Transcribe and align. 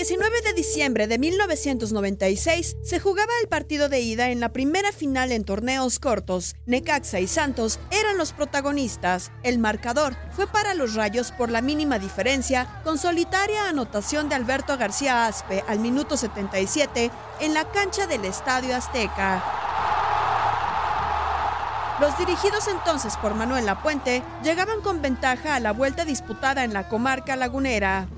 El 0.00 0.06
19 0.06 0.40
de 0.40 0.52
diciembre 0.54 1.06
de 1.06 1.18
1996 1.18 2.78
se 2.82 3.00
jugaba 3.00 3.30
el 3.42 3.48
partido 3.48 3.90
de 3.90 4.00
ida 4.00 4.30
en 4.30 4.40
la 4.40 4.48
primera 4.48 4.92
final 4.92 5.30
en 5.30 5.44
torneos 5.44 5.98
cortos. 5.98 6.56
Necaxa 6.64 7.20
y 7.20 7.26
Santos 7.26 7.78
eran 7.90 8.16
los 8.16 8.32
protagonistas. 8.32 9.30
El 9.42 9.58
marcador 9.58 10.16
fue 10.32 10.46
para 10.46 10.72
los 10.72 10.94
Rayos 10.94 11.32
por 11.32 11.50
la 11.50 11.60
mínima 11.60 11.98
diferencia, 11.98 12.80
con 12.82 12.96
solitaria 12.96 13.68
anotación 13.68 14.30
de 14.30 14.36
Alberto 14.36 14.78
García 14.78 15.26
Aspe 15.26 15.62
al 15.68 15.80
minuto 15.80 16.16
77 16.16 17.10
en 17.40 17.52
la 17.52 17.70
cancha 17.70 18.06
del 18.06 18.24
Estadio 18.24 18.74
Azteca. 18.74 19.44
Los 22.00 22.16
dirigidos 22.16 22.68
entonces 22.68 23.18
por 23.18 23.34
Manuel 23.34 23.66
Lapuente 23.66 24.22
llegaban 24.42 24.80
con 24.80 25.02
ventaja 25.02 25.56
a 25.56 25.60
la 25.60 25.74
vuelta 25.74 26.06
disputada 26.06 26.64
en 26.64 26.72
la 26.72 26.88
comarca 26.88 27.36
lagunera. 27.36 28.08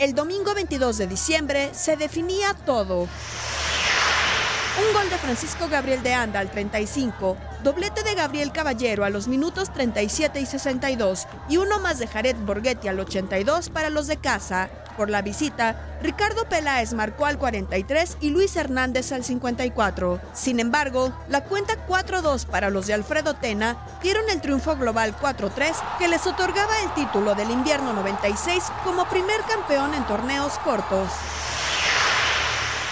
El 0.00 0.14
domingo 0.14 0.54
22 0.54 0.96
de 0.96 1.06
diciembre 1.06 1.68
se 1.74 1.94
definía 1.94 2.54
todo. 2.54 3.00
Un 3.00 4.94
gol 4.94 5.10
de 5.10 5.18
Francisco 5.18 5.68
Gabriel 5.68 6.02
de 6.02 6.14
Anda 6.14 6.40
al 6.40 6.50
35, 6.50 7.36
doblete 7.62 8.02
de 8.02 8.14
Gabriel 8.14 8.50
Caballero 8.50 9.04
a 9.04 9.10
los 9.10 9.28
minutos 9.28 9.70
37 9.74 10.40
y 10.40 10.46
62 10.46 11.26
y 11.50 11.58
uno 11.58 11.80
más 11.80 11.98
de 11.98 12.06
Jared 12.06 12.36
Borghetti 12.36 12.88
al 12.88 12.98
82 12.98 13.68
para 13.68 13.90
los 13.90 14.06
de 14.06 14.16
casa. 14.16 14.70
Por 14.96 15.10
la 15.10 15.22
visita, 15.22 15.98
Ricardo 16.02 16.48
Peláez 16.48 16.92
marcó 16.94 17.26
al 17.26 17.38
43 17.38 18.18
y 18.20 18.30
Luis 18.30 18.56
Hernández 18.56 19.12
al 19.12 19.24
54. 19.24 20.20
Sin 20.32 20.60
embargo, 20.60 21.12
la 21.28 21.44
cuenta 21.44 21.86
4-2 21.86 22.46
para 22.46 22.70
los 22.70 22.86
de 22.86 22.94
Alfredo 22.94 23.34
Tena 23.34 23.76
dieron 24.02 24.28
el 24.30 24.40
triunfo 24.40 24.76
global 24.76 25.16
4-3 25.16 25.74
que 25.98 26.08
les 26.08 26.26
otorgaba 26.26 26.80
el 26.82 26.94
título 26.94 27.34
del 27.34 27.50
invierno 27.50 27.92
96 27.92 28.64
como 28.84 29.08
primer 29.08 29.40
campeón 29.42 29.94
en 29.94 30.04
torneos 30.04 30.58
cortos. 30.58 31.10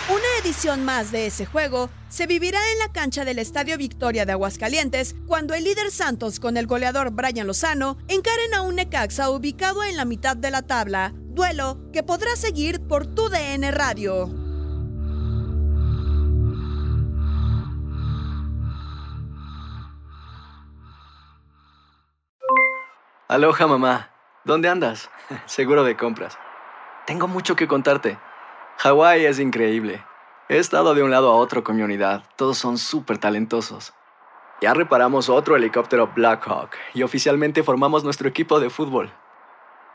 Una 0.08 0.24
edición 0.42 0.86
más 0.86 1.12
de 1.12 1.26
ese 1.26 1.44
juego 1.44 1.90
se 2.08 2.26
vivirá 2.26 2.58
en 2.72 2.78
la 2.78 2.90
cancha 2.90 3.26
del 3.26 3.38
Estadio 3.38 3.76
Victoria 3.76 4.24
de 4.24 4.32
Aguascalientes 4.32 5.14
cuando 5.26 5.52
el 5.52 5.64
líder 5.64 5.90
Santos 5.90 6.40
con 6.40 6.56
el 6.56 6.66
goleador 6.66 7.10
Brian 7.10 7.46
Lozano 7.46 7.98
encaren 8.08 8.54
a 8.54 8.62
un 8.62 8.76
Necaxa 8.76 9.28
ubicado 9.28 9.84
en 9.84 9.98
la 9.98 10.06
mitad 10.06 10.34
de 10.34 10.50
la 10.50 10.62
tabla, 10.62 11.12
duelo 11.38 11.78
que 11.92 12.02
podrá 12.02 12.34
seguir 12.34 12.88
por 12.88 13.06
tu 13.06 13.28
DN 13.28 13.70
Radio. 13.70 14.28
Aloha 23.28 23.66
mamá, 23.68 24.10
¿dónde 24.44 24.68
andas? 24.68 25.10
Seguro 25.46 25.84
de 25.84 25.96
compras. 25.96 26.36
Tengo 27.06 27.28
mucho 27.28 27.54
que 27.54 27.68
contarte. 27.68 28.18
Hawái 28.78 29.24
es 29.24 29.38
increíble. 29.38 30.04
He 30.48 30.58
estado 30.58 30.96
de 30.96 31.04
un 31.04 31.12
lado 31.12 31.30
a 31.30 31.36
otro 31.36 31.62
con 31.62 31.76
mi 31.76 31.82
unidad. 31.82 32.24
Todos 32.34 32.58
son 32.58 32.78
súper 32.78 33.18
talentosos. 33.18 33.92
Ya 34.60 34.74
reparamos 34.74 35.28
otro 35.28 35.54
helicóptero 35.54 36.10
Blackhawk 36.16 36.70
y 36.94 37.04
oficialmente 37.04 37.62
formamos 37.62 38.02
nuestro 38.02 38.28
equipo 38.28 38.58
de 38.58 38.70
fútbol. 38.70 39.12